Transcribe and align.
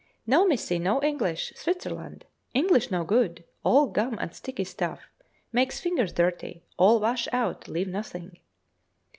'No, 0.25 0.47
Missy; 0.47 0.79
no 0.79 0.99
English 1.03 1.53
Switzerland; 1.55 2.25
English 2.55 2.89
no 2.89 3.03
good; 3.03 3.43
all 3.63 3.85
gum 3.85 4.17
and 4.19 4.33
sticky 4.33 4.63
stuff; 4.63 5.11
make 5.51 5.71
fingers 5.71 6.11
dirty; 6.11 6.63
all 6.75 6.99
wash 6.99 7.27
out; 7.31 7.67
leave 7.67 7.87
nothing.' 7.87 8.39